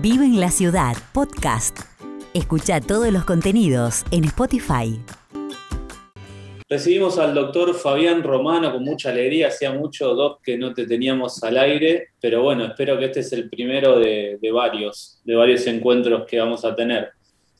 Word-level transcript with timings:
Vive 0.00 0.26
en 0.26 0.38
la 0.38 0.52
ciudad, 0.52 0.94
podcast. 1.12 1.76
Escucha 2.32 2.80
todos 2.80 3.10
los 3.12 3.24
contenidos 3.24 4.04
en 4.12 4.22
Spotify. 4.26 4.96
Recibimos 6.68 7.18
al 7.18 7.34
doctor 7.34 7.74
Fabián 7.74 8.22
Romano 8.22 8.70
con 8.70 8.84
mucha 8.84 9.10
alegría. 9.10 9.48
Hacía 9.48 9.72
mucho, 9.72 10.14
Doc, 10.14 10.40
que 10.44 10.56
no 10.56 10.72
te 10.72 10.86
teníamos 10.86 11.42
al 11.42 11.58
aire, 11.58 12.10
pero 12.20 12.42
bueno, 12.44 12.64
espero 12.66 12.96
que 12.96 13.06
este 13.06 13.20
es 13.20 13.32
el 13.32 13.50
primero 13.50 13.98
de, 13.98 14.38
varios, 14.52 15.20
de 15.24 15.34
varios 15.34 15.66
encuentros 15.66 16.26
que 16.28 16.38
vamos 16.38 16.64
a 16.64 16.76
tener. 16.76 17.08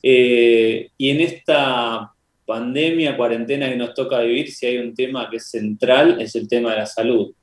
Eh, 0.01 0.91
y 0.97 1.09
en 1.09 1.19
esta 1.19 2.13
pandemia, 2.45 3.17
cuarentena 3.17 3.67
que 3.67 3.75
nos 3.75 3.93
toca 3.93 4.21
vivir, 4.21 4.49
si 4.49 4.65
hay 4.65 4.77
un 4.77 4.93
tema 4.93 5.29
que 5.29 5.37
es 5.37 5.49
central, 5.49 6.21
es 6.21 6.33
el 6.37 6.47
tema 6.47 6.71
de 6.71 6.77
la 6.77 6.85
salud. 6.85 7.33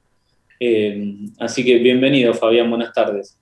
Eh, 0.58 1.16
así 1.38 1.62
que 1.62 1.76
bienvenido, 1.76 2.32
Fabián, 2.32 2.70
buenas 2.70 2.94
tardes. 2.94 3.38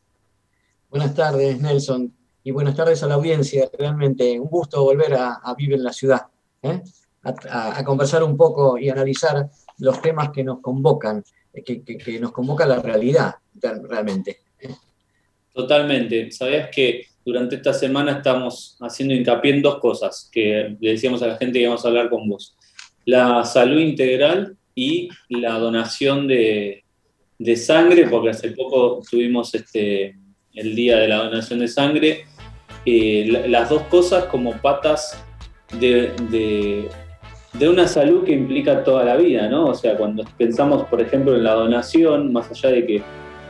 Buenas 0.94 1.16
tardes, 1.16 1.60
Nelson, 1.60 2.14
y 2.44 2.52
buenas 2.52 2.76
tardes 2.76 3.02
a 3.02 3.08
la 3.08 3.14
audiencia. 3.14 3.68
Realmente 3.76 4.38
un 4.38 4.46
gusto 4.46 4.84
volver 4.84 5.14
a, 5.14 5.40
vivir 5.58 5.74
en 5.74 5.82
la 5.82 5.92
ciudad. 5.92 6.28
¿eh? 6.62 6.82
a, 7.24 7.82
conversar 7.84 8.22
un 8.22 8.36
poco 8.36 8.78
y 8.78 8.88
analizar 8.88 9.50
los 9.78 10.00
temas 10.00 10.30
que 10.30 10.44
nos 10.44 10.60
convocan, 10.60 11.24
que, 11.52 12.20
nos 12.20 12.30
convoca 12.30 12.64
la 12.64 12.80
realidad 12.80 13.34
realmente. 13.60 14.42
Totalmente. 15.52 16.30
Sabías 16.30 16.70
que 16.70 17.06
durante 17.24 17.56
esta 17.56 17.74
semana 17.74 18.18
estamos 18.18 18.76
haciendo 18.80 19.14
hincapié 19.14 19.56
en 19.56 19.62
dos 19.62 19.80
cosas 19.80 20.28
que 20.30 20.76
le 20.78 20.90
decíamos 20.92 21.20
a 21.24 21.26
la 21.26 21.36
gente 21.38 21.54
que 21.54 21.64
íbamos 21.64 21.84
a 21.84 21.88
hablar 21.88 22.08
con 22.08 22.28
vos. 22.28 22.56
La 23.04 23.44
salud 23.44 23.80
integral 23.80 24.56
y 24.76 25.08
la 25.28 25.58
donación 25.58 26.28
de, 26.28 26.84
sangre, 27.56 28.06
porque 28.06 28.30
hace 28.30 28.52
poco 28.52 29.02
tuvimos 29.10 29.52
este, 29.56 30.14
el 30.54 30.74
día 30.74 30.98
de 30.98 31.08
la 31.08 31.24
donación 31.24 31.58
de 31.58 31.68
sangre. 31.68 32.24
Eh, 32.86 33.46
las 33.48 33.70
dos 33.70 33.82
cosas 33.84 34.24
como 34.24 34.52
patas 34.52 35.22
de, 35.78 36.12
una 37.60 37.88
salud 37.88 38.24
que 38.24 38.32
implica 38.32 38.84
toda 38.84 39.04
la 39.04 39.16
vida, 39.16 39.48
¿no? 39.48 39.66
O 39.66 39.74
sea, 39.74 39.96
cuando 39.96 40.24
pensamos, 40.36 40.84
por 40.84 41.00
ejemplo, 41.00 41.34
en 41.34 41.44
la 41.44 41.54
donación, 41.54 42.32
más 42.32 42.50
allá 42.50 42.70
de 42.70 42.86
que 42.86 43.02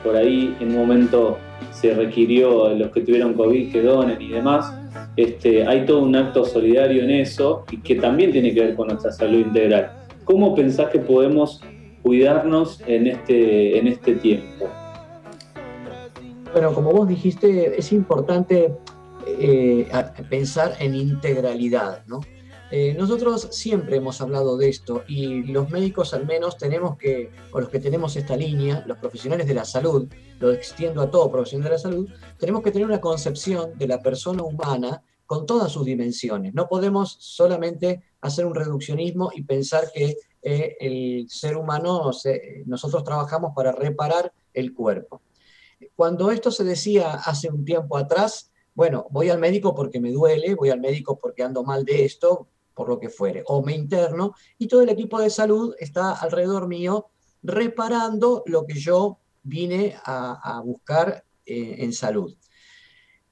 por 0.02 0.16
ahí 0.16 0.54
en 0.60 0.68
un 0.68 0.76
momento 0.76 1.38
se 1.72 1.94
requirió 1.94 2.68
los 2.74 2.90
que 2.90 3.00
tuvieron 3.00 3.34
COVID 3.34 3.72
que 3.72 3.82
donen 3.82 4.20
y 4.20 4.28
demás, 4.28 4.72
este, 5.16 5.66
hay 5.66 5.84
todo 5.86 6.00
un 6.00 6.14
acto 6.14 6.44
solidario 6.44 7.02
en 7.02 7.10
eso 7.10 7.64
y 7.70 7.78
que 7.78 7.96
también 7.96 8.30
tiene 8.30 8.52
que 8.54 8.60
ver 8.60 8.74
con 8.74 8.88
nuestra 8.88 9.10
salud 9.10 9.38
integral. 9.38 9.92
¿Cómo 10.24 10.54
pensás 10.54 10.90
que 10.90 10.98
podemos 10.98 11.60
cuidarnos 12.02 12.82
en 12.86 13.06
este, 13.06 13.78
en 13.78 13.88
este 13.88 14.14
tiempo? 14.14 14.68
Bueno, 16.54 16.72
como 16.72 16.92
vos 16.92 17.08
dijiste, 17.08 17.76
es 17.76 17.90
importante 17.90 18.78
eh, 19.26 19.90
pensar 20.30 20.76
en 20.78 20.94
integralidad, 20.94 22.06
¿no? 22.06 22.20
Eh, 22.70 22.94
nosotros 22.96 23.48
siempre 23.50 23.96
hemos 23.96 24.20
hablado 24.20 24.56
de 24.56 24.68
esto 24.68 25.02
y 25.08 25.42
los 25.42 25.68
médicos 25.70 26.14
al 26.14 26.26
menos 26.26 26.56
tenemos 26.56 26.96
que, 26.96 27.32
o 27.50 27.58
los 27.58 27.70
que 27.70 27.80
tenemos 27.80 28.14
esta 28.14 28.36
línea, 28.36 28.84
los 28.86 28.98
profesionales 28.98 29.48
de 29.48 29.54
la 29.54 29.64
salud, 29.64 30.08
lo 30.38 30.52
extiendo 30.52 31.02
a 31.02 31.10
todo 31.10 31.28
profesional 31.28 31.64
de 31.64 31.70
la 31.70 31.78
salud, 31.78 32.08
tenemos 32.38 32.62
que 32.62 32.70
tener 32.70 32.86
una 32.86 33.00
concepción 33.00 33.76
de 33.76 33.88
la 33.88 34.00
persona 34.00 34.44
humana 34.44 35.02
con 35.26 35.46
todas 35.46 35.72
sus 35.72 35.84
dimensiones. 35.84 36.54
No 36.54 36.68
podemos 36.68 37.16
solamente 37.18 38.04
hacer 38.20 38.46
un 38.46 38.54
reduccionismo 38.54 39.32
y 39.34 39.42
pensar 39.42 39.90
que 39.92 40.18
eh, 40.40 40.76
el 40.78 41.28
ser 41.28 41.56
humano, 41.56 42.12
nosotros 42.66 43.02
trabajamos 43.02 43.50
para 43.56 43.72
reparar 43.72 44.32
el 44.52 44.72
cuerpo. 44.72 45.20
Cuando 45.94 46.30
esto 46.30 46.50
se 46.50 46.64
decía 46.64 47.12
hace 47.14 47.48
un 47.48 47.64
tiempo 47.64 47.96
atrás, 47.96 48.52
bueno, 48.74 49.06
voy 49.10 49.30
al 49.30 49.38
médico 49.38 49.74
porque 49.74 50.00
me 50.00 50.10
duele, 50.10 50.54
voy 50.54 50.70
al 50.70 50.80
médico 50.80 51.18
porque 51.18 51.42
ando 51.42 51.62
mal 51.62 51.84
de 51.84 52.04
esto, 52.04 52.48
por 52.74 52.88
lo 52.88 52.98
que 52.98 53.08
fuere, 53.08 53.44
o 53.46 53.62
me 53.62 53.74
interno, 53.74 54.34
y 54.58 54.66
todo 54.66 54.82
el 54.82 54.88
equipo 54.88 55.20
de 55.20 55.30
salud 55.30 55.74
está 55.78 56.12
alrededor 56.12 56.66
mío 56.66 57.06
reparando 57.42 58.42
lo 58.46 58.66
que 58.66 58.74
yo 58.74 59.18
vine 59.42 59.96
a, 60.04 60.60
buscar 60.64 61.24
eh, 61.46 61.76
en 61.78 61.92
salud. 61.92 62.36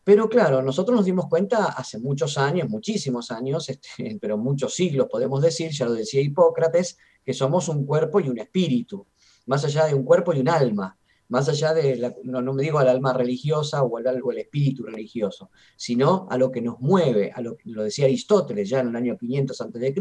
Pero 0.04 0.28
claro, 0.28 0.62
nosotros 0.62 0.96
nos 0.96 1.06
dimos 1.06 1.26
cuenta 1.28 1.66
hace 1.66 1.98
muchos 1.98 2.36
años, 2.36 2.68
muchísimos 2.68 3.30
años, 3.30 3.68
este, 3.68 4.18
pero 4.20 4.36
muchos 4.36 4.74
siglos 4.74 5.08
podemos 5.10 5.40
decir, 5.40 5.70
ya 5.72 5.86
lo 5.86 5.94
decía 5.94 6.20
Hipócrates, 6.20 6.98
que 7.24 7.32
somos 7.32 7.68
un 7.68 7.86
cuerpo 7.86 8.20
y 8.20 8.28
un 8.28 8.38
espíritu, 8.38 9.06
más 9.46 9.64
allá 9.64 9.86
de 9.86 9.94
un 9.94 10.04
cuerpo 10.04 10.32
y 10.32 10.40
un 10.40 10.48
alma 10.48 10.96
más 11.28 11.48
allá 11.48 11.72
de, 11.72 12.14
no, 12.24 12.52
me 12.52 12.62
digo 12.62 12.78
al 12.78 12.88
alma 12.88 13.12
religiosa 13.12 13.82
o 13.82 13.96
al, 13.96 14.06
el 14.06 14.38
espíritu 14.38 14.84
religioso, 14.84 15.50
sino 15.76 16.26
a 16.30 16.36
lo 16.36 16.50
que 16.50 16.60
nos 16.60 16.78
mueve, 16.80 17.32
a 17.34 17.40
lo 17.40 17.56
que 17.56 17.70
lo 17.70 17.84
decía 17.84 18.04
Aristóteles 18.04 18.68
ya 18.68 18.80
en 18.80 18.88
el 18.88 18.96
año 18.96 19.16
500 19.16 19.60
a.C., 19.60 19.94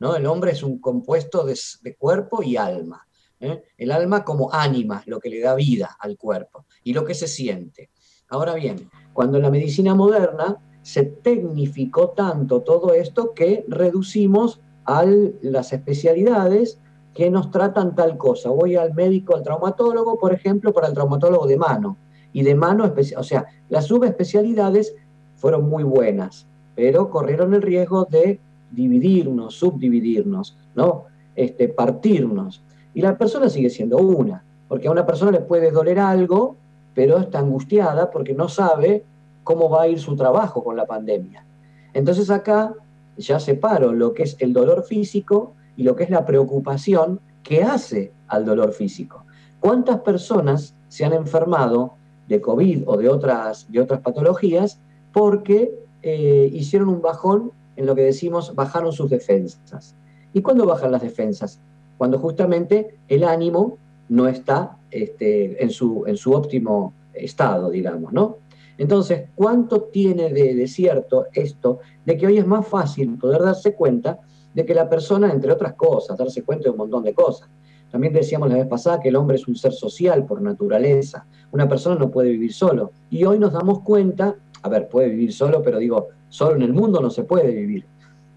¿no? 0.00 0.16
El 0.16 0.26
hombre 0.26 0.52
es 0.52 0.62
un 0.62 0.78
compuesto 0.78 1.44
de, 1.44 1.56
cuerpo 1.96 2.42
y 2.42 2.56
alma. 2.56 3.06
¿eh? 3.40 3.62
El 3.78 3.90
alma 3.90 4.24
como 4.24 4.52
ánima, 4.52 5.02
lo 5.06 5.18
que 5.18 5.30
le 5.30 5.40
da 5.40 5.54
vida 5.54 5.96
al 5.98 6.18
cuerpo, 6.18 6.66
y 6.84 6.92
lo 6.92 7.04
que 7.04 7.14
se 7.14 7.26
siente. 7.26 7.90
Ahora 8.28 8.54
bien, 8.54 8.90
cuando 9.12 9.38
en 9.38 9.44
la 9.44 9.50
medicina 9.50 9.94
moderna 9.94 10.56
se 10.82 11.04
tecnificó 11.04 12.10
tanto 12.10 12.62
todo 12.62 12.94
esto 12.94 13.34
que 13.34 13.64
reducimos 13.68 14.60
a 14.84 15.04
las 15.42 15.72
especialidades 15.72 16.78
que 17.14 17.30
nos 17.30 17.50
tratan 17.50 17.94
tal 17.94 18.16
cosa. 18.16 18.50
Voy 18.50 18.76
al 18.76 18.94
médico, 18.94 19.34
al 19.34 19.42
traumatólogo, 19.42 20.18
por 20.18 20.32
ejemplo, 20.32 20.72
para 20.72 20.88
el 20.88 20.94
traumatólogo 20.94 21.46
de 21.46 21.56
mano. 21.56 21.96
Y 22.32 22.42
de 22.42 22.54
mano, 22.54 22.92
o 23.16 23.22
sea, 23.22 23.46
las 23.68 23.86
subespecialidades 23.86 24.94
fueron 25.36 25.68
muy 25.68 25.82
buenas, 25.82 26.46
pero 26.76 27.10
corrieron 27.10 27.54
el 27.54 27.62
riesgo 27.62 28.04
de 28.04 28.38
dividirnos, 28.70 29.54
subdividirnos, 29.54 30.56
¿no? 30.74 31.06
Este, 31.34 31.68
partirnos. 31.68 32.62
Y 32.94 33.00
la 33.00 33.18
persona 33.18 33.48
sigue 33.48 33.70
siendo 33.70 33.98
una, 33.98 34.44
porque 34.68 34.88
a 34.88 34.92
una 34.92 35.06
persona 35.06 35.32
le 35.32 35.40
puede 35.40 35.70
doler 35.72 35.98
algo, 35.98 36.56
pero 36.94 37.18
está 37.18 37.40
angustiada 37.40 38.10
porque 38.10 38.34
no 38.34 38.48
sabe 38.48 39.04
cómo 39.42 39.68
va 39.68 39.82
a 39.82 39.88
ir 39.88 39.98
su 39.98 40.14
trabajo 40.14 40.62
con 40.62 40.76
la 40.76 40.86
pandemia. 40.86 41.44
Entonces 41.92 42.30
acá 42.30 42.74
ya 43.16 43.40
separo 43.40 43.92
lo 43.92 44.14
que 44.14 44.22
es 44.24 44.36
el 44.38 44.52
dolor 44.52 44.84
físico 44.84 45.54
y 45.80 45.82
lo 45.82 45.96
que 45.96 46.04
es 46.04 46.10
la 46.10 46.26
preocupación 46.26 47.20
que 47.42 47.62
hace 47.62 48.12
al 48.28 48.44
dolor 48.44 48.74
físico. 48.74 49.24
¿Cuántas 49.60 50.00
personas 50.00 50.74
se 50.88 51.06
han 51.06 51.14
enfermado 51.14 51.94
de 52.28 52.38
COVID 52.38 52.82
o 52.84 52.98
de 52.98 53.08
otras, 53.08 53.66
de 53.72 53.80
otras 53.80 54.00
patologías 54.00 54.78
porque 55.10 55.74
eh, 56.02 56.50
hicieron 56.52 56.90
un 56.90 57.00
bajón 57.00 57.52
en 57.76 57.86
lo 57.86 57.94
que 57.94 58.02
decimos 58.02 58.54
bajaron 58.54 58.92
sus 58.92 59.08
defensas? 59.08 59.94
¿Y 60.34 60.42
cuándo 60.42 60.66
bajan 60.66 60.92
las 60.92 61.00
defensas? 61.00 61.60
Cuando 61.96 62.18
justamente 62.18 62.98
el 63.08 63.24
ánimo 63.24 63.78
no 64.10 64.28
está 64.28 64.76
este, 64.90 65.64
en, 65.64 65.70
su, 65.70 66.04
en 66.06 66.18
su 66.18 66.34
óptimo 66.34 66.92
estado, 67.14 67.70
digamos, 67.70 68.12
¿no? 68.12 68.36
Entonces, 68.76 69.30
¿cuánto 69.34 69.84
tiene 69.84 70.30
de, 70.30 70.54
de, 70.54 70.68
cierto 70.68 71.24
esto 71.32 71.78
de 72.04 72.18
que 72.18 72.26
hoy 72.26 72.36
es 72.36 72.46
más 72.46 72.66
fácil 72.66 73.16
poder 73.16 73.40
darse 73.40 73.74
cuenta 73.74 74.20
de 74.54 74.64
que 74.64 74.74
la 74.74 74.88
persona, 74.88 75.30
entre 75.30 75.52
otras 75.52 75.74
cosas, 75.74 76.16
darse 76.16 76.42
cuenta 76.42 76.64
de 76.64 76.70
un 76.70 76.78
montón 76.78 77.04
de 77.04 77.14
cosas. 77.14 77.48
También 77.90 78.12
decíamos 78.12 78.48
la 78.48 78.56
vez 78.56 78.66
pasada 78.66 79.00
que 79.00 79.08
el 79.08 79.16
hombre 79.16 79.36
es 79.36 79.48
un 79.48 79.56
ser 79.56 79.72
social 79.72 80.24
por 80.24 80.40
naturaleza. 80.40 81.26
Una 81.50 81.68
persona 81.68 81.96
no 81.96 82.10
puede 82.10 82.30
vivir 82.30 82.52
solo. 82.52 82.92
Y 83.10 83.24
hoy 83.24 83.38
nos 83.38 83.52
damos 83.52 83.80
cuenta, 83.80 84.36
a 84.62 84.68
ver, 84.68 84.88
puede 84.88 85.08
vivir 85.08 85.32
solo, 85.32 85.62
pero 85.62 85.78
digo, 85.78 86.08
solo 86.28 86.56
en 86.56 86.62
el 86.62 86.72
mundo 86.72 87.00
no 87.00 87.10
se 87.10 87.24
puede 87.24 87.50
vivir. 87.50 87.86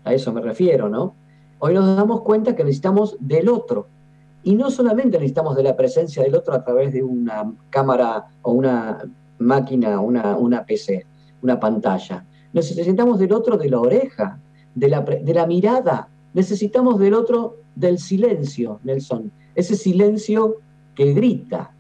A 0.03 0.13
eso 0.13 0.33
me 0.33 0.41
refiero, 0.41 0.89
¿no? 0.89 1.15
Hoy 1.59 1.73
nos 1.75 1.95
damos 1.95 2.21
cuenta 2.21 2.55
que 2.55 2.63
necesitamos 2.63 3.15
del 3.19 3.47
otro. 3.47 3.87
Y 4.43 4.55
no 4.55 4.69
solamente 4.69 5.17
necesitamos 5.17 5.55
de 5.55 5.63
la 5.63 5.77
presencia 5.77 6.23
del 6.23 6.35
otro 6.35 6.53
a 6.53 6.63
través 6.63 6.91
de 6.91 7.03
una 7.03 7.53
cámara 7.69 8.25
o 8.41 8.51
una 8.51 9.03
máquina, 9.37 9.99
una, 9.99 10.35
una 10.35 10.65
PC, 10.65 11.05
una 11.41 11.59
pantalla. 11.59 12.25
Necesitamos 12.51 13.19
del 13.19 13.31
otro 13.31 13.57
de 13.57 13.69
la 13.69 13.79
oreja, 13.79 14.39
de 14.75 14.89
la, 14.89 15.45
mirada. 15.47 16.09
Necesitamos 16.33 16.99
del 16.99 17.13
otro 17.13 17.57
del 17.75 17.99
silencio, 17.99 18.79
Nelson. 18.83 19.31
Ese 19.55 19.75
silencio 19.75 20.57
que 20.95 21.13
grita. 21.13 21.71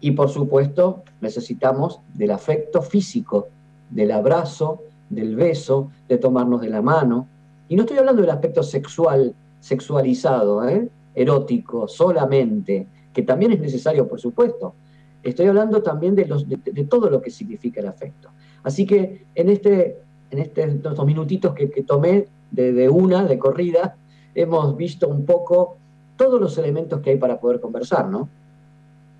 Y 0.00 0.12
por 0.12 0.28
supuesto, 0.28 1.04
necesitamos 1.20 2.00
del 2.14 2.32
afecto 2.32 2.82
físico, 2.82 3.48
del 3.90 4.10
abrazo, 4.10 4.82
del 5.08 5.36
beso, 5.36 5.90
de 6.08 6.18
tomarnos 6.18 6.60
de 6.60 6.70
la 6.70 6.82
mano. 6.82 7.28
Y 7.68 7.76
no 7.76 7.82
estoy 7.82 7.98
hablando 7.98 8.22
del 8.22 8.30
aspecto 8.30 8.62
sexual, 8.62 9.34
sexualizado, 9.60 10.68
¿eh? 10.68 10.88
erótico, 11.14 11.86
solamente, 11.86 12.86
que 13.12 13.22
también 13.22 13.52
es 13.52 13.60
necesario, 13.60 14.08
por 14.08 14.20
supuesto. 14.20 14.74
Estoy 15.22 15.46
hablando 15.46 15.82
también 15.82 16.16
de, 16.16 16.24
de 16.24 16.84
todo 16.84 17.08
lo 17.08 17.22
que 17.22 17.30
significa 17.30 17.80
el 17.80 17.86
afecto. 17.86 18.30
Así 18.64 18.86
que 18.86 19.26
en 19.34 19.48
este 19.48 19.98
en 20.32 20.40
este, 20.40 20.64
estos 20.64 21.06
minutitos 21.06 21.54
que, 21.54 21.66
tomé 21.86 22.26
de, 22.50 22.88
una, 22.88 23.24
de 23.24 23.38
corrida, 23.38 23.96
hemos 24.34 24.76
visto 24.76 25.08
un 25.08 25.24
poco 25.24 25.78
todos 26.16 26.40
los 26.40 26.58
elementos 26.58 27.00
que 27.00 27.10
hay 27.10 27.16
para 27.16 27.38
poder 27.38 27.60
conversar, 27.60 28.08
¿no? 28.08 28.28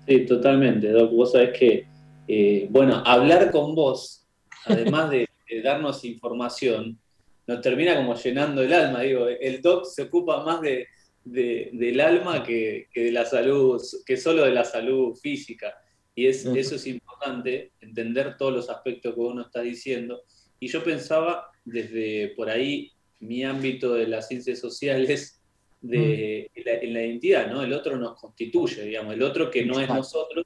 Sí, 0.05 0.25
totalmente, 0.25 0.89
Doc. 0.91 1.11
Vos 1.11 1.31
sabés 1.31 1.57
que 1.57 1.93
eh, 2.27 2.67
bueno, 2.69 3.03
hablar 3.05 3.51
con 3.51 3.75
vos, 3.75 4.25
además 4.65 5.09
de, 5.09 5.27
darnos 5.63 6.03
información, 6.03 6.97
nos 7.45 7.61
termina 7.61 7.95
como 7.95 8.15
llenando 8.15 8.63
el 8.63 8.73
alma. 8.73 9.01
Digo, 9.01 9.27
el 9.27 9.61
doc 9.61 9.85
se 9.85 10.03
ocupa 10.03 10.43
más 10.43 10.61
de, 10.61 10.87
del 11.23 11.99
alma 11.99 12.43
que, 12.43 12.87
de 12.93 13.11
la 13.11 13.23
salud, 13.23 13.79
que 14.03 14.17
solo 14.17 14.45
de 14.45 14.51
la 14.51 14.63
salud 14.63 15.13
física. 15.15 15.75
Y 16.15 16.25
es, 16.25 16.45
eso 16.45 16.75
es 16.75 16.87
importante, 16.87 17.71
entender 17.81 18.35
todos 18.35 18.53
los 18.53 18.69
aspectos 18.69 19.13
que 19.13 19.19
uno 19.19 19.43
está 19.43 19.61
diciendo. 19.61 20.23
Y 20.63 20.69
yo 20.69 20.81
pensaba 20.81 21.51
desde 21.65 22.29
por 22.37 22.49
ahí 22.49 22.89
mi 23.19 23.43
ámbito 23.43 23.95
de 23.95 24.07
las 24.07 24.29
ciencias 24.29 24.59
sociales, 24.59 25.41
de 25.81 26.49
la, 26.55 26.71
la, 26.89 27.05
identidad, 27.05 27.51
¿no? 27.51 27.61
El 27.61 27.73
otro 27.73 27.97
nos 27.97 28.17
constituye, 28.17 28.85
digamos, 28.85 29.13
el 29.13 29.23
otro 29.23 29.51
que 29.51 29.65
no 29.65 29.81
es 29.81 29.89
nosotros 29.89 30.45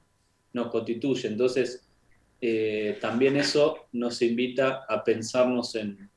nos 0.52 0.72
constituye. 0.72 1.28
Entonces, 1.28 1.88
eh, 2.40 2.98
también 3.00 3.36
eso 3.36 3.86
nos 3.92 4.20
invita 4.20 4.84
a 4.88 5.04
pensarnos 5.04 5.76
en, 5.76 6.10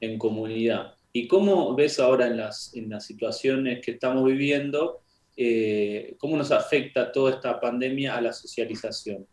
en, 0.00 0.18
comunidad. 0.18 0.94
¿Y 1.14 1.26
cómo 1.26 1.74
ves 1.74 1.98
ahora 1.98 2.26
en 2.26 2.36
las, 2.36 2.76
en 2.76 2.90
las 2.90 3.06
situaciones 3.06 3.80
que 3.82 3.92
estamos 3.92 4.26
viviendo, 4.26 5.00
eh, 5.34 6.14
cómo 6.18 6.36
nos 6.36 6.52
afecta 6.52 7.10
toda 7.10 7.36
esta 7.36 7.58
pandemia 7.58 8.18
a 8.18 8.20
la 8.20 8.34
socialización? 8.34 9.26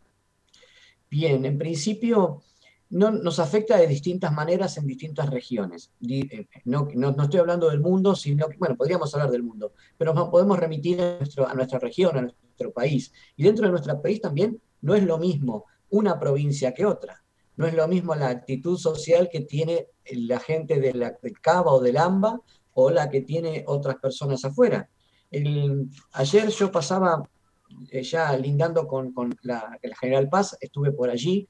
Bien, 1.09 1.43
en 1.43 1.57
principio 1.57 2.41
no, 2.93 3.11
nos 3.11 3.39
afecta 3.39 3.77
de 3.77 3.87
distintas 3.87 4.31
maneras 4.31 4.77
en 4.77 4.85
distintas 4.85 5.29
regiones. 5.29 5.91
Eh, 6.07 6.47
no, 6.65 6.87
no, 6.93 7.23
estoy 7.23 7.39
hablando 7.39 7.69
del 7.69 7.81
mundo, 7.81 8.15
sino 8.15 8.47
que, 8.47 8.57
bueno, 8.57 8.75
podríamos 8.77 9.13
hablar 9.13 9.31
del 9.31 9.43
mundo, 9.43 9.73
pero 9.97 10.13
podemos 10.29 10.59
remitir 10.59 11.01
a, 11.01 11.17
nuestro, 11.17 11.47
a 11.47 11.53
nuestra 11.55 11.79
región, 11.79 12.17
a 12.17 12.21
nuestro 12.21 12.71
país. 12.71 13.11
Y 13.35 13.43
dentro 13.43 13.65
de 13.65 13.71
nuestro 13.71 13.99
país 13.99 14.21
también 14.21 14.61
no 14.81 14.93
es 14.93 15.03
lo 15.03 15.17
mismo 15.17 15.65
una 15.89 16.19
provincia 16.19 16.73
que 16.73 16.85
otra. 16.85 17.23
No 17.55 17.65
es 17.65 17.73
lo 17.73 17.87
mismo 17.87 18.13
la 18.15 18.29
actitud 18.29 18.77
social 18.77 19.29
que 19.31 19.41
tiene 19.41 19.87
la 20.11 20.39
gente 20.39 20.79
de 20.79 20.93
la, 20.93 21.17
del 21.21 21.39
Cava 21.39 21.71
o 21.71 21.81
del 21.81 21.97
AMBA 21.97 22.41
o 22.73 22.89
la 22.91 23.09
que 23.09 23.21
tiene 23.21 23.63
otras 23.67 23.97
personas 23.97 24.45
afuera. 24.45 24.89
ayer 26.11 26.49
yo 26.49 26.71
pasaba, 26.71 27.27
eh, 27.89 28.03
ya 28.03 28.37
lindando 28.37 28.87
con, 28.87 29.13
con 29.13 29.35
la, 29.41 29.79
General 29.99 30.29
Paz, 30.29 30.57
estuve 30.61 30.91
por 30.91 31.09
allí 31.09 31.47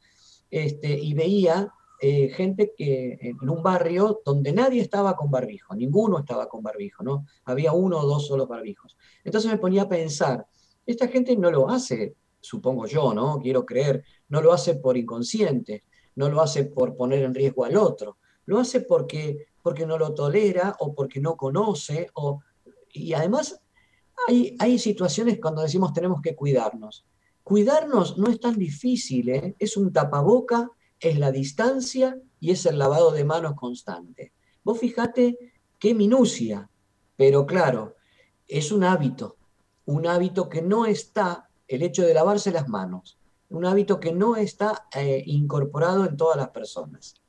este, 0.54 0.90
y 0.90 1.14
veía 1.14 1.74
eh, 2.00 2.30
gente 2.30 2.74
que 2.76 3.18
en 3.22 3.50
un 3.50 3.64
barrio 3.64 4.22
donde 4.26 4.52
nadie 4.52 4.82
estaba 4.82 5.16
con 5.16 5.32
barbijo, 5.32 5.74
ninguno 5.76 6.20
estaba 6.20 6.48
con 6.48 6.62
barbijo, 6.62 7.04
¿no? 7.04 7.26
Había 7.46 7.72
uno 7.72 8.00
o 8.00 8.06
dos 8.06 8.28
solos 8.28 8.48
barbijos. 8.48 8.98
Entonces 9.24 9.50
me 9.50 9.58
ponía 9.58 9.84
a 9.84 9.90
pensar, 9.90 10.46
esta 10.86 11.08
gente 11.08 11.36
no 11.36 11.50
lo 11.50 11.70
hace 11.70 12.16
supongo 12.44 12.86
yo, 12.86 13.14
¿no? 13.14 13.40
Quiero 13.40 13.66
creer, 13.66 14.04
no 14.28 14.42
lo 14.42 14.52
hace 14.52 14.76
por 14.76 14.98
inconsciente, 14.98 15.84
no 16.16 16.30
lo 16.30 16.42
hace 16.42 16.66
por 16.66 16.96
poner 16.96 17.24
en 17.24 17.34
riesgo 17.34 17.64
al 17.64 17.78
otro, 17.78 18.18
lo 18.46 18.60
hace 18.60 18.82
porque, 18.82 19.48
porque 19.62 19.86
no 19.86 19.98
lo 19.98 20.14
tolera 20.14 20.76
o 20.80 20.94
porque 20.94 21.22
no 21.22 21.38
conoce, 21.38 22.10
o, 22.14 22.42
y 22.92 23.14
además 23.14 23.62
hay, 24.28 24.56
hay 24.60 24.78
situaciones 24.78 25.40
cuando 25.42 25.62
decimos 25.62 25.94
tenemos 25.94 26.22
que 26.22 26.36
cuidarnos. 26.36 27.06
Cuidarnos 27.44 28.18
no 28.18 28.30
es 28.30 28.40
tan 28.40 28.58
difícil, 28.58 29.30
¿eh? 29.30 29.56
es 29.60 29.76
un 29.76 29.92
tapaboca, 29.92 30.70
es 31.00 31.20
la 31.20 31.32
distancia 31.32 32.18
y 32.40 32.52
es 32.52 32.66
el 32.66 32.78
lavado 32.78 33.12
de 33.12 33.26
manos 33.26 33.56
constante. 33.56 34.32
Vos 34.64 34.80
fijate 34.80 35.54
qué 35.78 35.94
minucia, 35.94 36.70
pero 37.18 37.46
claro, 37.46 37.98
es 38.48 38.72
un 38.72 38.86
hábito, 38.86 39.36
un 39.86 40.08
hábito 40.08 40.48
que 40.48 40.62
no 40.62 40.86
está 40.86 41.50
el 41.68 41.84
hecho 41.84 42.04
de 42.04 42.14
lavarse 42.14 42.52
las 42.52 42.70
manos, 42.70 43.18
un 43.50 43.66
hábito 43.66 44.00
que 44.00 44.14
no 44.14 44.38
está 44.38 44.88
eh, 44.96 45.22
incorporado 45.26 46.06
en 46.06 46.16
todas 46.16 46.38
las 46.38 46.50
personas. 46.50 47.22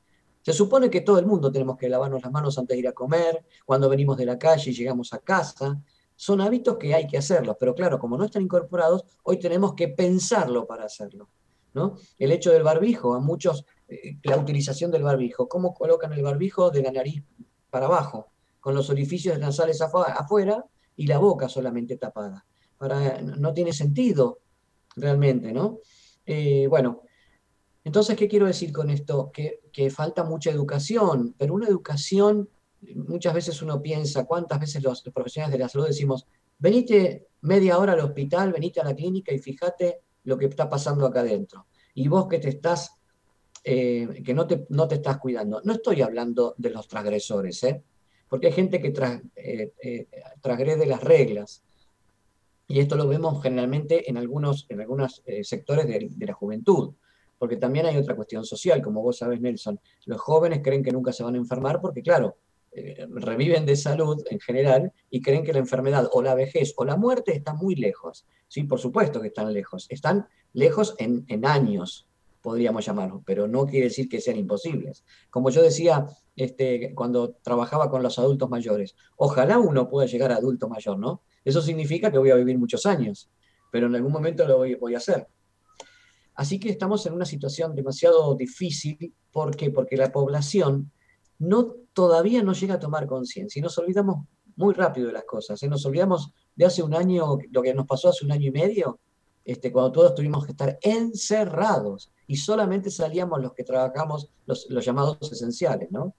Se 0.43 0.53
supone 0.53 0.91
que 0.91 1.01
todo 1.01 1.19
el 1.19 1.27
mundo 1.27 1.51
tenemos 1.51 1.77
que 1.77 1.89
lavarnos 1.89 2.23
las 2.23 2.31
manos 2.31 2.59
antes 2.59 2.77
de 2.77 2.81
ir 2.81 2.89
a 2.89 2.93
comer, 2.93 3.45
cuando 3.65 3.89
venimos 3.89 4.17
de 4.17 4.27
la 4.27 4.39
calle 4.39 4.71
y 4.71 4.75
llegamos 4.75 5.13
a 5.13 5.19
casa. 5.19 5.81
Son 6.25 6.41
hábitos 6.41 6.79
que 6.79 6.95
hay 6.95 7.07
que 7.07 7.19
hacerlos, 7.19 7.57
pero 7.61 7.75
claro, 7.75 7.99
como 7.99 8.17
no 8.17 8.25
están 8.25 8.43
incorporados, 8.43 9.05
hoy 9.25 9.39
tenemos 9.39 9.75
que 9.75 9.89
pensarlo 9.89 10.67
para 10.67 10.85
hacerlo. 10.85 11.29
¿no? 11.75 11.97
El 12.19 12.33
hecho 12.33 12.51
del 12.51 12.63
barbijo, 12.63 13.15
a 13.15 13.21
muchos, 13.21 13.67
eh, 13.89 14.17
la 14.23 14.39
utilización 14.39 14.91
del 14.91 15.03
barbijo, 15.03 15.49
cómo 15.49 15.75
colocan 15.75 16.13
el 16.13 16.23
barbijo 16.23 16.71
de 16.71 16.83
la 16.83 16.93
nariz 16.93 17.23
para 17.69 17.87
abajo, 17.87 18.33
con 18.61 18.75
los 18.75 18.89
orificios 18.89 19.39
nasales 19.39 19.83
afuera 19.83 20.65
y 20.97 21.07
la 21.07 21.19
boca 21.19 21.49
solamente 21.49 21.97
tapada 21.97 22.47
no 23.39 23.55
tiene 23.55 23.73
sentido 23.73 24.41
realmente, 24.97 25.53
¿no? 25.53 25.81
Eh, 26.27 26.67
bueno, 26.69 27.03
entonces, 27.83 28.17
¿qué 28.17 28.29
quiero 28.29 28.47
decir 28.47 28.73
con 28.73 28.91
esto? 28.91 29.31
Que, 29.33 29.61
falta 29.91 30.25
mucha 30.25 30.51
educación, 30.51 31.35
pero 31.37 31.55
una 31.55 31.69
educación, 31.69 32.49
muchas 32.95 33.35
veces 33.35 33.63
uno 33.63 33.81
piensa, 33.81 34.25
¿cuántas 34.25 34.61
veces 34.61 34.83
los, 34.83 35.03
profesionales 35.03 35.53
de 35.53 35.59
la 35.59 35.69
salud 35.69 35.87
decimos, 35.87 36.27
venite 36.59 37.29
media 37.43 37.79
hora 37.79 37.93
al 37.93 38.01
hospital, 38.01 38.53
venite 38.53 38.81
a 38.81 38.85
la 38.85 38.95
clínica 38.95 39.33
y 39.33 39.39
fíjate 39.39 40.01
lo 40.25 40.39
que 40.39 40.47
está 40.47 40.69
pasando 40.69 41.07
acá 41.07 41.21
adentro? 41.21 41.67
Y 41.95 42.09
vos 42.09 42.27
que 42.29 42.39
te 42.39 42.49
estás, 42.49 42.97
eh, 43.63 44.23
que 44.25 44.35
no 44.35 44.47
te, 44.47 44.67
no 44.71 44.89
te 44.89 44.97
estás 44.97 45.19
cuidando. 45.19 45.61
No 45.65 45.75
estoy 45.75 46.03
hablando 46.03 46.55
de 46.59 46.71
los 46.71 46.89
transgresores, 46.89 47.63
¿eh? 47.65 47.83
porque 48.29 48.49
hay 48.49 48.53
gente 48.53 48.81
que 48.81 48.91
transgrede 48.91 50.87
las 50.87 51.03
reglas, 51.03 51.63
y 52.67 52.81
esto 52.81 52.97
lo 52.97 53.07
vemos 53.07 53.43
generalmente 53.43 54.09
en 54.09 54.17
algunos, 54.17 54.67
en 54.69 54.81
algunos 54.81 55.23
eh, 55.27 55.45
sectores 55.45 55.87
de, 55.87 56.27
la 56.27 56.33
juventud, 56.33 56.95
porque 57.39 57.57
también 57.57 57.87
hay 57.87 57.97
otra 57.97 58.17
cuestión 58.17 58.45
social, 58.45 58.81
como 58.81 59.03
vos 59.03 59.19
sabes, 59.19 59.41
Nelson. 59.41 59.79
Los 60.07 60.21
jóvenes 60.21 60.61
creen 60.63 60.83
que 60.83 60.93
nunca 60.93 61.13
se 61.13 61.23
van 61.23 61.35
a 61.35 61.39
enfermar 61.39 61.81
porque, 61.81 62.03
claro, 62.03 62.39
eh, 62.75 63.07
reviven 63.09 63.67
de 63.67 63.77
salud 63.77 64.23
en 64.31 64.41
general 64.41 64.93
y 65.11 65.21
creen 65.21 65.45
que 65.45 65.53
la 65.53 65.61
enfermedad 65.61 66.09
o 66.13 66.23
la 66.23 66.35
vejez 66.35 66.75
o 66.77 66.85
la 66.85 66.97
muerte 66.97 67.35
están 67.37 67.57
muy 67.57 67.75
lejos. 67.75 68.27
Sí, 68.49 68.65
por 68.65 68.81
supuesto 68.81 69.21
que 69.21 69.29
están 69.29 69.53
lejos. 69.53 69.87
Están 69.89 70.27
lejos 70.53 70.95
en, 70.99 71.25
en 71.29 71.47
años, 71.47 72.09
podríamos 72.45 72.85
llamarlo, 72.85 73.23
pero 73.25 73.49
no 73.49 73.65
quiere 73.65 73.87
decir 73.87 74.07
que 74.07 74.21
sean 74.21 74.37
imposibles. 74.37 75.03
Como 75.31 75.49
yo 75.49 75.63
decía 75.63 76.07
este, 76.37 76.95
cuando 76.95 77.37
trabajaba 77.43 77.89
con 77.89 78.03
los 78.03 78.19
adultos 78.19 78.51
mayores, 78.51 78.97
ojalá 79.17 79.59
uno 79.59 79.89
pueda 79.89 80.07
llegar 80.07 80.31
a 80.31 80.37
adulto 80.37 80.69
mayor, 80.69 80.99
¿no? 80.99 81.23
Eso 81.43 81.63
significa 81.63 82.11
que 82.11 82.19
voy 82.19 82.31
a 82.31 82.35
vivir 82.35 82.59
muchos 82.59 82.85
años, 82.85 83.31
pero 83.73 83.87
en 83.87 83.95
algún 83.95 84.13
momento 84.13 84.47
lo 84.47 84.59
voy, 84.59 84.95
a 84.95 84.99
hacer. 84.99 85.27
Así 86.35 86.61
que 86.61 86.69
estamos 86.69 87.07
en 87.07 87.15
una 87.15 87.25
situación 87.25 87.75
demasiado 87.75 88.35
difícil. 88.35 89.15
¿Por 89.31 89.57
qué? 89.57 89.71
Porque 89.71 89.97
la 89.97 90.13
población 90.13 90.93
no, 91.39 91.75
todavía 91.93 92.43
no 92.43 92.53
llega 92.53 92.75
a 92.75 92.81
tomar 92.81 93.07
conciencia 93.07 93.61
y 93.61 93.63
nos 93.63 93.77
olvidamos 93.79 94.27
muy 94.57 94.75
rápido 94.75 95.09
de 95.09 95.13
las 95.15 95.25
cosas. 95.25 95.63
¿eh? 95.63 95.69
Nos 95.69 95.85
olvidamos 95.87 96.31
de 96.55 96.65
hace 96.65 96.83
un 96.83 96.95
año, 96.95 97.39
lo 97.51 97.63
que 97.63 97.75
nos 97.75 97.87
pasó 97.87 98.09
hace 98.09 98.25
un 98.25 98.33
año 98.33 98.49
y 98.49 98.53
medio, 98.53 99.01
este, 99.45 99.71
cuando 99.71 99.93
todos 99.93 100.15
tuvimos 100.15 100.47
que 100.47 100.53
estar 100.53 100.79
encerrados 100.81 102.11
y 102.27 102.37
solamente 102.37 102.91
salíamos 102.91 103.43
los 103.43 103.53
que 103.53 103.65
trabajamos 103.65 104.31
los, 104.47 104.69
los 104.71 104.85
llamados 104.85 105.31
esenciales, 105.31 105.91
¿no? 105.91 106.15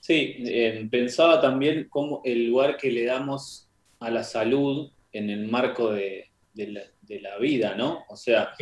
Sí, 0.00 0.36
eh, 0.46 0.88
pensaba 0.90 1.40
también 1.40 1.86
cómo 1.88 2.22
el 2.24 2.46
lugar 2.48 2.76
que 2.76 2.90
le 2.90 3.04
damos 3.04 3.68
a 4.00 4.10
la 4.10 4.24
salud 4.24 4.90
en 5.12 5.30
el 5.30 5.46
marco 5.48 5.92
de, 5.92 6.30
la, 6.54 6.82
vida, 7.40 7.74
¿no? 7.74 8.04
O 8.08 8.16
sea, 8.16 8.52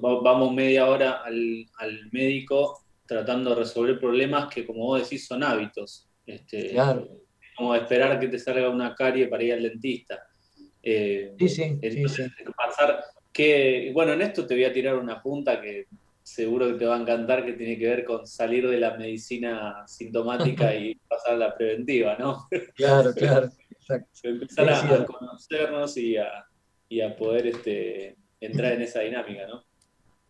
vamos 0.00 0.52
media 0.54 0.86
hora 0.86 1.22
al, 1.24 1.66
médico 2.10 2.84
tratando 3.06 3.50
de 3.50 3.56
resolver 3.56 3.98
problemas 3.98 4.52
que, 4.52 4.66
como 4.66 4.84
vos 4.84 5.02
decís, 5.02 5.26
son 5.26 5.42
hábitos. 5.42 6.08
Este, 6.26 6.70
claro. 6.70 7.08
Como 7.56 7.74
esperar 7.74 8.18
que 8.18 8.28
te 8.28 8.38
salga 8.38 8.70
una 8.70 8.94
carie 8.94 9.28
para 9.28 9.42
ir 9.42 9.52
al 9.52 9.62
dentista. 9.62 10.26
Eh, 10.82 11.34
sí, 11.38 11.48
sí, 11.48 11.78
sí, 11.80 12.08
sí. 12.08 12.22
Pasar 12.56 13.04
que, 13.32 13.90
bueno, 13.94 14.12
en 14.12 14.22
esto 14.22 14.46
te 14.46 14.54
voy 14.54 14.64
a 14.64 14.72
tirar 14.72 14.96
una 14.96 15.22
punta 15.22 15.60
que 15.60 15.86
seguro 16.22 16.68
que 16.68 16.74
te 16.74 16.86
va 16.86 16.96
a 16.96 17.00
encantar, 17.00 17.44
que 17.44 17.54
tiene 17.54 17.78
que 17.78 17.86
ver 17.86 18.04
con 18.04 18.26
salir 18.26 18.68
de 18.68 18.78
la 18.78 18.96
medicina 18.96 19.84
sintomática 19.86 20.74
y 20.76 20.94
pasar 20.94 21.34
a 21.34 21.38
la 21.38 21.54
preventiva, 21.54 22.16
¿no? 22.18 22.48
Claro, 22.74 23.12
claro, 23.14 23.48
exacto. 23.70 24.08
Empezar 24.22 24.70
a, 24.70 25.04
conocernos 25.04 25.96
y 25.96 26.16
a, 26.16 26.46
poder 27.18 27.46
este, 27.46 28.16
entrar 28.40 28.72
en 28.72 28.82
esa 28.82 29.00
dinámica, 29.00 29.46
¿no? 29.46 29.64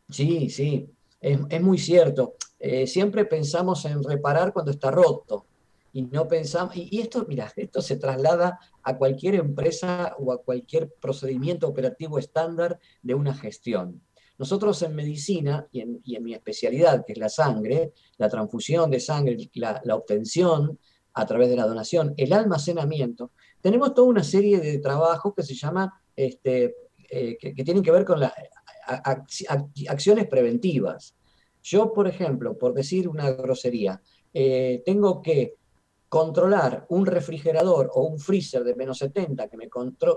Sí, 0.09 0.51
sí, 0.51 0.89
es, 1.21 1.61
muy 1.61 1.79
cierto. 1.79 2.35
Eh, 2.59 2.87
siempre 2.87 3.25
pensamos 3.25 3.85
en 3.85 4.03
reparar 4.03 4.53
cuando 4.53 4.71
está 4.71 4.91
roto. 4.91 5.47
Y 5.95 6.03
no 6.03 6.27
pensamos, 6.27 6.75
y, 6.75 6.89
y 6.91 7.01
esto, 7.01 7.27
mira, 7.29 7.53
esto 7.55 7.83
se 7.83 7.97
traslada 7.97 8.59
a 8.83 8.97
cualquier 8.97 9.35
empresa 9.35 10.17
o 10.19 10.33
a 10.33 10.43
cualquier 10.43 10.91
procedimiento 11.01 11.69
operativo 11.69 12.19
estándar 12.19 12.79
de 13.03 13.15
una 13.15 13.35
gestión. 13.35 14.01
Nosotros 14.43 14.83
en 14.83 14.97
medicina 14.97 15.69
y 15.71 15.83
en, 15.83 16.25
mi 16.25 16.35
especialidad, 16.35 17.05
que 17.07 17.13
es 17.13 17.19
la 17.19 17.29
sangre, 17.29 17.93
la 18.17 18.29
transfusión 18.29 18.91
de 18.91 18.99
sangre, 18.99 19.37
la, 19.55 19.95
obtención 19.95 20.81
a 21.15 21.27
través 21.27 21.49
de 21.49 21.55
la 21.55 21.67
donación, 21.67 22.13
el 22.17 22.33
almacenamiento, 22.33 23.31
tenemos 23.63 23.95
toda 23.95 24.09
una 24.09 24.25
serie 24.25 24.61
de 24.61 24.79
trabajos 24.79 25.33
que 25.35 25.43
se 25.43 25.55
llaman 25.55 25.89
este, 26.15 26.75
eh, 27.09 27.39
que, 27.41 27.55
tienen 27.65 27.83
que 27.83 27.93
ver 27.93 28.05
con 28.05 28.21
las 28.21 28.33
acciones 29.89 30.27
preventivas. 30.27 31.15
Yo, 31.63 31.93
por 31.93 32.09
ejemplo, 32.09 32.59
por 32.59 32.75
decir 32.75 33.09
una 33.09 33.31
grosería, 33.31 34.03
eh, 34.35 34.83
tengo 34.85 35.23
que 35.23 35.55
controlar 36.09 36.85
un 36.91 37.07
refrigerador 37.07 37.91
o 37.95 38.03
un 38.03 38.19
freezer 38.19 38.65
de 38.65 38.75
menos 38.75 38.99
70 38.99 39.49
que 39.49 39.57
me, 39.57 39.71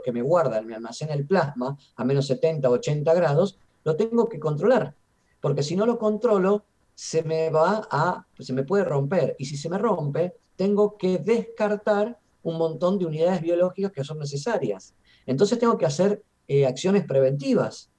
que 0.04 0.12
me 0.12 0.22
guarda, 0.22 0.62
me 0.62 0.76
almacena 0.76 1.14
el 1.14 1.26
plasma 1.26 1.78
a 1.96 2.04
menos 2.04 2.28
70, 2.28 2.70
80 2.70 3.14
grados, 3.14 3.58
lo 3.84 3.96
tengo 3.96 4.28
que 4.28 4.40
controlar, 4.40 4.96
porque 5.40 5.64
si 5.64 5.76
no 5.76 5.86
lo 5.86 5.98
controlo, 5.98 6.66
se 6.96 7.24
me 7.24 7.50
va 7.50 7.88
a, 7.90 8.26
se 8.40 8.52
me 8.52 8.64
puede 8.64 8.84
romper, 8.84 9.36
y 9.38 9.46
si 9.46 9.56
se 9.56 9.70
me 9.70 9.78
rompe, 9.78 10.34
tengo 10.56 10.98
que 10.98 11.20
descartar 11.20 12.20
un 12.46 12.58
montón 12.60 13.00
de 13.00 13.06
unidades 13.06 13.42
biológicas 13.42 13.92
que 13.92 14.04
son 14.04 14.20
necesarias. 14.20 14.96
Entonces 15.26 15.58
tengo 15.58 15.78
que 15.78 15.88
hacer 15.88 16.24
eh, 16.48 16.66
acciones 16.66 17.04
preventivas. 17.06 17.92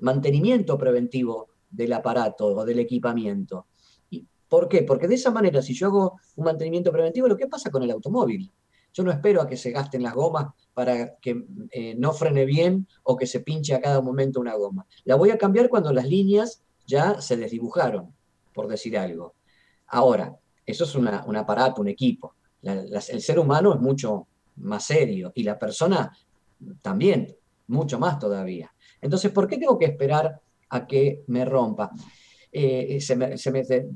Mantenimiento 0.00 0.76
preventivo 0.78 1.48
del 1.70 1.92
aparato 1.92 2.46
o 2.46 2.64
del 2.64 2.78
equipamiento. 2.78 3.66
¿Y 4.08 4.26
¿Por 4.48 4.68
qué? 4.68 4.82
Porque 4.82 5.06
de 5.06 5.16
esa 5.16 5.30
manera, 5.30 5.60
si 5.60 5.74
yo 5.74 5.88
hago 5.88 6.20
un 6.36 6.44
mantenimiento 6.46 6.90
preventivo, 6.92 7.28
lo 7.28 7.36
que 7.36 7.46
pasa 7.46 7.70
con 7.70 7.82
el 7.82 7.90
automóvil. 7.90 8.50
Yo 8.94 9.02
no 9.02 9.10
espero 9.10 9.42
a 9.42 9.46
que 9.46 9.56
se 9.56 9.70
gasten 9.70 10.02
las 10.02 10.14
gomas 10.14 10.46
para 10.72 11.16
que 11.16 11.44
eh, 11.70 11.94
no 11.98 12.12
frene 12.12 12.46
bien 12.46 12.86
o 13.02 13.16
que 13.16 13.26
se 13.26 13.40
pinche 13.40 13.74
a 13.74 13.80
cada 13.80 14.00
momento 14.00 14.40
una 14.40 14.54
goma. 14.54 14.86
La 15.04 15.16
voy 15.16 15.30
a 15.30 15.36
cambiar 15.36 15.68
cuando 15.68 15.92
las 15.92 16.06
líneas 16.06 16.62
ya 16.86 17.20
se 17.20 17.36
desdibujaron, 17.36 18.14
por 18.54 18.68
decir 18.68 18.96
algo. 18.96 19.34
Ahora, 19.88 20.38
eso 20.64 20.84
es 20.84 20.94
un 20.94 21.36
aparato, 21.36 21.82
un 21.82 21.88
equipo. 21.88 22.34
El 22.64 23.20
ser 23.20 23.38
humano 23.38 23.74
es 23.74 23.80
mucho 23.80 24.26
más 24.56 24.84
serio 24.84 25.32
y 25.34 25.42
la 25.42 25.58
persona 25.58 26.16
también, 26.80 27.34
mucho 27.68 27.98
más 27.98 28.18
todavía. 28.18 28.72
Entonces, 29.00 29.30
¿por 29.32 29.46
qué 29.46 29.58
tengo 29.58 29.78
que 29.78 29.86
esperar 29.86 30.40
a 30.70 30.86
que 30.86 31.24
me 31.26 31.44
rompa? 31.44 31.90
Eh, 32.50 33.00
se 33.00 33.16
me, 33.16 33.34
este, 33.34 33.88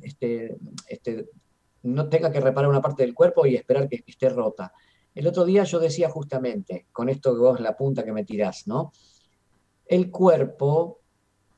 este, 0.89 1.29
no 1.85 2.09
tenga 2.09 2.33
que 2.33 2.41
reparar 2.41 2.69
una 2.69 2.83
parte 2.83 3.05
del 3.05 3.15
cuerpo 3.15 3.47
y 3.47 3.55
esperar 3.55 3.89
que 3.89 4.03
esté 4.07 4.29
rota. 4.29 4.73
El 5.15 5.27
otro 5.27 5.45
día 5.45 5.65
yo 5.65 5.79
decía 5.79 6.11
justamente, 6.11 6.87
con 6.93 7.09
esto 7.09 7.35
que 7.35 7.41
vos 7.41 7.61
la 7.61 7.77
punta 7.77 8.05
que 8.05 8.13
me 8.13 8.25
tirás, 8.25 8.67
¿no? 8.67 8.93
El 9.87 10.11
cuerpo 10.11 11.01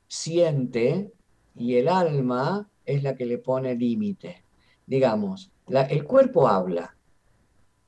siente 0.07 1.11
y 1.55 1.75
el 1.75 1.87
alma 1.87 2.69
es 2.85 3.03
la 3.03 3.15
que 3.15 3.25
le 3.25 3.37
pone 3.39 3.75
límite. 3.75 4.45
Digamos, 4.85 5.51
el 5.67 6.03
cuerpo 6.05 6.47
habla, 6.47 6.95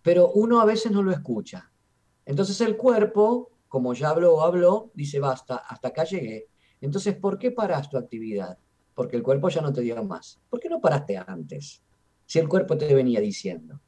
pero 0.03 0.31
uno 0.33 0.60
a 0.62 0.65
veces 0.65 0.91
no 0.91 1.01
lo 1.01 1.12
escucha. 1.12 1.72
Entonces 2.25 2.60
el 2.62 2.77
cuerpo, 2.77 3.51
como 3.67 3.93
ya 3.93 4.10
habló 4.10 4.36
o 4.36 4.41
habló, 4.41 4.91
dice, 4.93 5.19
basta, 5.19 5.55
hasta 5.55 5.88
acá 5.88 6.03
llegué. 6.03 6.48
Entonces, 6.81 7.15
¿por 7.15 7.39
qué 7.39 7.51
paras 7.51 7.89
tu 7.89 7.98
actividad? 7.98 8.57
Porque 8.93 9.15
el 9.15 9.24
cuerpo 9.24 9.50
ya 9.50 9.62
no 9.62 9.72
te 9.72 9.81
dio 9.81 10.03
más. 10.03 10.39
¿Por 10.50 10.60
qué 10.60 10.69
no 10.69 10.81
paraste 10.81 11.17
antes? 11.17 11.81
Si 12.25 12.39
el 12.39 12.50
cuerpo 12.50 12.77
te 12.77 12.93
venía 12.93 13.22
diciendo. 13.22 13.79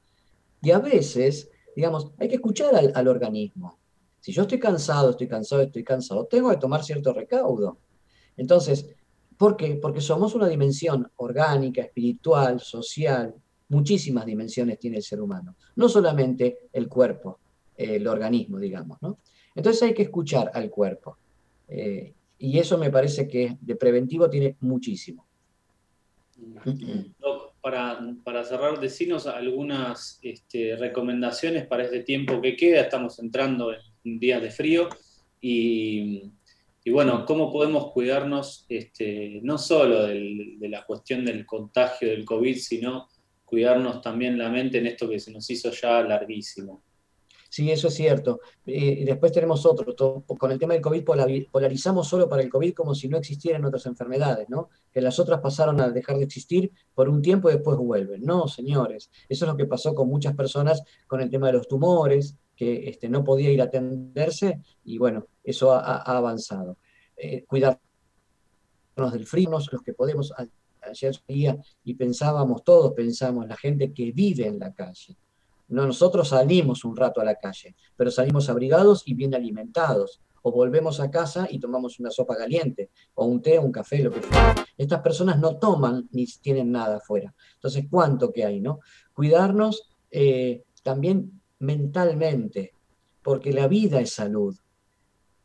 Y 0.62 0.72
a 0.72 0.80
veces, 0.80 1.50
digamos, 1.76 2.14
hay 2.18 2.30
que 2.30 2.36
escuchar 2.36 2.74
al, 2.74 3.08
organismo. 3.08 3.78
Si 4.22 4.32
yo 4.32 4.44
estoy 4.44 4.60
cansado, 4.60 5.12
estoy 5.12 5.28
cansado, 5.28 5.62
estoy 5.62 5.84
cansado, 5.84 6.26
tengo 6.26 6.50
que 6.50 6.58
tomar 6.58 6.84
cierto 6.84 7.14
recaudo. 7.14 7.78
Entonces, 8.38 8.96
¿por 9.38 9.58
qué? 9.58 9.76
Porque 9.76 10.02
somos 10.02 10.34
una 10.34 10.48
dimensión 10.48 11.12
orgánica, 11.18 11.82
espiritual, 11.82 12.62
social, 12.62 13.36
muchísimas 13.70 14.26
dimensiones 14.26 14.80
tiene 14.80 14.98
el 14.98 15.04
ser 15.04 15.22
humano, 15.22 15.56
no 15.76 15.90
solamente 15.90 16.60
el 16.72 16.88
cuerpo, 16.88 17.40
el 17.76 18.08
organismo, 18.08 18.60
digamos. 18.60 19.02
¿no? 19.02 19.20
Entonces 19.54 19.84
hay 19.84 19.94
que 19.94 20.04
escuchar 20.04 20.52
al 20.54 20.70
cuerpo. 20.70 21.18
Eh, 21.68 22.14
y 22.38 22.60
eso 22.60 22.78
me 22.78 22.92
parece 22.92 23.28
que 23.28 23.58
de 23.60 23.76
preventivo 23.76 24.30
tiene 24.30 24.56
muchísimo. 24.62 25.26
para, 27.62 28.00
para 28.24 28.44
cerrar, 28.44 28.80
decinos 28.80 29.26
algunas 29.26 30.20
este, 30.22 30.76
recomendaciones 30.76 31.66
para 31.66 31.84
este 31.84 32.02
tiempo 32.02 32.42
que 32.42 32.56
queda. 32.56 32.82
Estamos 32.82 33.18
entrando 33.20 33.72
en 34.04 34.20
días 34.20 34.42
de 34.42 34.52
frío 34.52 34.90
y, 35.42 36.32
y 36.84 36.92
bueno, 36.92 37.26
cómo 37.26 37.52
podemos 37.52 37.92
cuidarnos 37.92 38.66
este, 38.70 39.40
no 39.42 39.58
solo 39.58 40.06
de 40.06 40.68
la 40.70 40.86
cuestión 40.86 41.26
del 41.26 41.46
contagio 41.46 42.10
del 42.10 42.26
COVID, 42.26 42.58
sino 42.58 43.08
cuidarnos 43.46 44.02
también 44.02 44.38
la 44.38 44.50
mente 44.50 44.80
en 44.80 44.88
esto 44.88 45.08
que 45.08 45.20
se 45.20 45.32
nos 45.32 45.50
hizo 45.50 45.72
ya 45.72 46.02
larguísimo. 46.02 46.84
Sí, 47.56 47.72
eso 47.72 47.88
es 47.88 47.94
cierto. 47.94 48.42
Eh, 48.66 48.98
y 49.00 49.06
después 49.06 49.32
tenemos 49.32 49.66
otro. 49.66 49.96
con 50.26 50.52
el 50.52 50.60
tema 50.60 50.74
del 50.74 50.82
COVID 50.82 51.06
polarizamos 51.50 52.06
solo 52.06 52.28
para 52.28 52.42
el 52.42 52.50
COVID 52.50 52.74
como 52.74 52.94
si 52.94 53.08
no 53.08 53.18
existieran 53.18 53.64
otras 53.64 53.86
enfermedades, 53.86 54.50
¿no? 54.50 54.70
Que 54.92 55.00
las 55.00 55.20
otras 55.20 55.40
pasaron 55.40 55.80
a 55.80 55.90
dejar 55.90 56.18
de 56.18 56.26
existir 56.26 56.70
por 56.94 57.08
un 57.08 57.22
tiempo 57.22 57.50
y 57.50 57.54
después 57.54 57.78
vuelven. 57.78 58.24
No, 58.24 58.50
señores. 58.50 59.10
Eso 59.30 59.46
es 59.46 59.52
lo 59.52 59.56
que 59.56 59.68
pasó 59.68 59.96
con 59.96 60.10
muchas 60.10 60.36
personas 60.36 60.84
con 61.08 61.22
el 61.22 61.30
tema 61.30 61.48
de 61.48 61.54
los 61.54 61.70
tumores, 61.70 62.36
que 62.58 62.90
este, 62.90 63.08
no 63.08 63.24
podía 63.24 63.52
ir 63.52 63.62
a 63.62 63.66
atenderse 63.66 64.60
y 64.84 64.98
bueno, 64.98 65.28
eso 65.42 65.74
ha, 65.74 66.02
avanzado. 66.02 66.78
Eh, 67.16 67.46
cuidarnos 67.46 67.80
del 69.14 69.26
frío, 69.26 69.52
los 69.52 69.70
que 69.82 69.94
podemos. 69.94 70.34
Ayer 70.88 71.20
y 71.84 71.94
pensábamos, 71.94 72.64
todos 72.64 72.94
pensamos, 72.94 73.48
la 73.48 73.58
gente 73.58 73.94
que 73.94 74.12
vive 74.12 74.48
en 74.48 74.60
la 74.60 74.74
calle 74.74 75.18
nosotros 75.68 76.30
salimos 76.30 76.86
un 76.86 76.96
rato 76.96 77.22
a 77.22 77.26
la 77.26 77.36
calle, 77.36 77.76
pero 77.96 78.12
salimos 78.12 78.50
abrigados 78.50 79.04
y 79.06 79.14
bien 79.14 79.34
alimentados. 79.34 80.22
O 80.44 80.52
volvemos 80.52 81.00
a 81.00 81.10
casa 81.10 81.48
y 81.50 81.60
tomamos 81.60 82.00
una 82.00 82.12
sopa 82.12 82.38
caliente, 82.38 82.92
o 83.16 83.26
un 83.26 83.42
té, 83.42 83.58
un 83.58 83.72
café, 83.72 84.04
lo 84.04 84.12
que 84.12 84.22
fuera. 84.22 84.54
Estas 84.78 85.02
personas 85.02 85.40
no 85.40 85.58
toman 85.58 86.08
ni 86.12 86.28
tienen 86.28 86.72
nada 86.72 86.98
afuera. 86.98 87.34
Entonces, 87.56 87.86
¿cuánto 87.90 88.32
que 88.32 88.46
hay, 88.46 88.62
no? 88.62 88.80
Cuidarnos 89.12 89.90
eh, 90.12 90.64
también 90.84 91.42
mentalmente, 91.58 92.74
porque 93.24 93.54
la 93.54 93.68
vida 93.68 94.00
es 94.00 94.14
salud. 94.14 94.56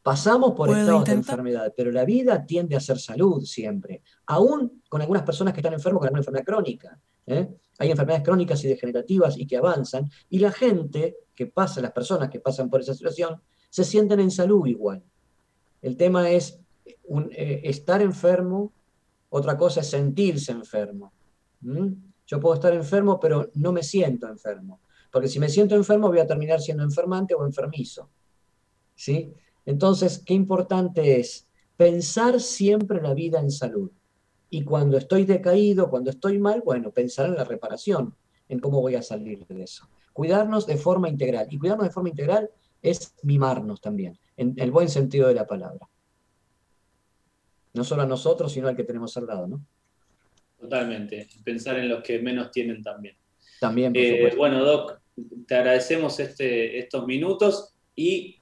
Pasamos 0.03 0.53
por 0.53 0.71
estados 0.71 1.05
de 1.05 1.13
enfermedad, 1.13 1.75
pero 1.77 1.91
la 1.93 2.05
vida 2.05 2.47
tiende 2.47 2.75
a 2.75 2.81
ser 2.81 2.99
salud 2.99 3.45
siempre, 3.45 4.03
aún 4.27 4.83
con 4.89 5.03
algunas 5.03 5.25
personas 5.25 5.53
que 5.53 5.61
están 5.61 5.75
enfermos 5.75 6.01
con 6.01 6.07
alguna 6.07 6.21
enfermedad 6.21 6.45
crónica. 6.45 6.99
¿eh? 7.27 7.49
Hay 7.79 7.91
enfermedades 7.91 8.25
crónicas 8.25 8.65
y 8.65 8.69
degenerativas 8.69 9.37
y 9.37 9.47
que 9.47 9.59
avanzan, 9.59 10.11
y 10.31 10.39
la 10.39 10.53
gente 10.53 11.17
que 11.35 11.47
pasa, 11.47 11.83
las 11.83 11.93
personas 11.93 12.31
que 12.31 12.41
pasan 12.41 12.71
por 12.71 12.81
esa 12.81 12.95
situación, 12.95 13.41
se 13.69 13.85
sienten 13.85 14.21
en 14.21 14.31
salud 14.31 14.67
igual. 14.67 15.03
El 15.83 15.97
tema 15.97 16.31
es 16.31 16.59
eh, 17.31 17.61
estar 17.65 18.01
enfermo, 18.01 18.73
otra 19.29 19.57
cosa 19.57 19.81
es 19.81 19.91
sentirse 19.91 20.53
enfermo. 20.53 21.13
Yo 22.27 22.41
puedo 22.41 22.55
estar 22.55 22.73
enfermo, 22.73 23.21
pero 23.21 23.51
no 23.55 23.73
me 23.73 23.83
siento 23.83 24.29
enfermo, 24.29 24.81
porque 25.13 25.29
si 25.29 25.39
me 25.39 25.49
siento 25.49 25.75
enfermo 25.75 26.09
voy 26.09 26.21
a 26.21 26.27
terminar 26.27 26.61
siendo 26.61 26.85
enfermante 26.85 27.35
o 27.35 27.45
enfermizo. 27.45 28.09
¿Sí? 28.95 29.33
Entonces, 29.67 30.23
qué 30.25 30.35
importante 30.35 31.21
es 31.21 31.49
pensar 31.77 32.41
siempre 32.41 33.01
la 33.01 33.15
vida 33.15 33.41
en 33.41 33.51
salud. 33.51 33.91
Y 34.51 34.65
cuando 34.65 34.99
estoy 34.99 35.25
decaído, 35.25 35.89
cuando 35.91 36.11
estoy 36.11 36.39
mal, 36.39 36.63
bueno, 36.65 36.91
pensar 36.91 37.27
en 37.27 37.37
la 37.37 37.45
reparación, 37.45 38.15
en 38.49 38.59
cómo 38.59 38.81
voy 38.81 38.97
a 38.97 39.03
salir 39.03 39.47
de 39.47 39.63
eso. 39.63 39.89
Cuidarnos 40.13 40.67
de 40.67 40.77
forma 40.77 41.09
integral. 41.09 41.47
Y 41.51 41.59
cuidarnos 41.59 41.87
de 41.87 41.93
forma 41.93 42.09
integral 42.09 42.51
es 42.83 43.15
mimarnos 43.23 43.81
también, 43.81 44.19
en 44.37 44.55
el 44.57 44.71
buen 44.71 44.89
sentido 44.89 45.29
de 45.29 45.35
la 45.35 45.47
palabra. 45.47 45.89
No 47.73 47.85
solo 47.85 48.03
a 48.03 48.07
nosotros, 48.07 48.53
sino 48.53 48.69
al 48.69 48.77
que 48.77 48.85
tenemos 48.85 49.17
al 49.17 49.27
lado, 49.27 49.47
¿no? 49.47 49.65
Totalmente. 50.59 51.29
Pensar 51.45 51.79
en 51.79 51.89
los 51.89 52.03
que 52.03 52.19
menos 52.19 52.51
tienen 52.51 52.83
también. 52.83 53.17
También, 53.61 53.93
eh, 53.95 54.35
Bueno, 54.37 54.65
Doc, 54.65 55.01
te 55.47 55.55
agradecemos 55.55 56.19
este, 56.19 56.79
estos 56.79 57.07
minutos 57.07 57.75
y 57.95 58.40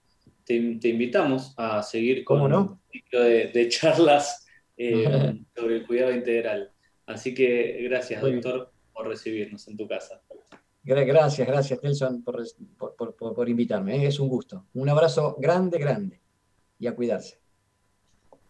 te, 0.48 0.88
invitamos 0.88 1.54
a 1.56 1.82
seguir 1.82 2.24
con 2.24 2.40
un 2.40 2.80
ciclo 2.90 3.20
de 3.20 3.68
charlas 3.68 4.48
eh, 4.78 5.38
sobre 5.56 5.76
el 5.76 5.86
cuidado 5.86 6.12
integral. 6.12 6.72
Así 7.06 7.34
que 7.34 7.78
gracias, 7.82 8.22
doctor, 8.22 8.72
por 8.92 9.08
recibirnos 9.08 9.66
en 9.68 9.76
tu 9.76 9.86
casa. 9.86 10.22
Gracias, 10.84 11.46
gracias, 11.46 11.82
Nelson, 11.82 12.22
por, 12.22 12.42
por, 12.78 13.14
por, 13.14 13.34
por 13.34 13.48
invitarme. 13.48 13.96
¿eh? 13.96 14.06
Es 14.06 14.18
un 14.18 14.28
gusto. 14.28 14.64
Un 14.74 14.88
abrazo 14.88 15.36
grande, 15.38 15.78
grande. 15.78 16.20
Y 16.78 16.86
a 16.86 16.94
cuidarse. 16.94 17.38